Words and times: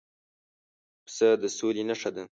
پسه 1.05 1.27
د 1.41 1.43
سولې 1.57 1.83
نښه 1.89 2.09
ده. 2.15 2.23